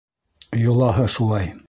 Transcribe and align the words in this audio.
Йолаһы 0.61 1.07
шулай. 1.17 1.55